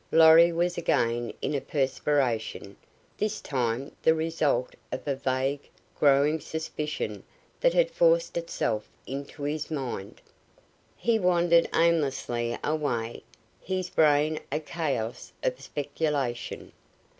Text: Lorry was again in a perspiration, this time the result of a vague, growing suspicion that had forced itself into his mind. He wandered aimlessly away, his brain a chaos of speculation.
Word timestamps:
Lorry 0.11 0.51
was 0.51 0.79
again 0.79 1.31
in 1.43 1.53
a 1.53 1.61
perspiration, 1.61 2.75
this 3.19 3.39
time 3.39 3.91
the 4.01 4.15
result 4.15 4.73
of 4.91 5.07
a 5.07 5.13
vague, 5.13 5.69
growing 5.99 6.39
suspicion 6.39 7.21
that 7.59 7.75
had 7.75 7.91
forced 7.91 8.35
itself 8.35 8.89
into 9.05 9.43
his 9.43 9.69
mind. 9.69 10.19
He 10.97 11.19
wandered 11.19 11.69
aimlessly 11.75 12.57
away, 12.63 13.21
his 13.61 13.91
brain 13.91 14.39
a 14.51 14.59
chaos 14.59 15.33
of 15.43 15.61
speculation. 15.61 16.71